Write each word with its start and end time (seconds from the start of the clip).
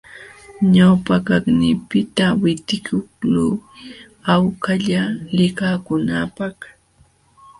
Ñawpaqniiypiqta 0.73 2.25
witiqluy 2.41 3.51
hawkalla 4.27 5.01
likakunaapaq. 5.35 6.57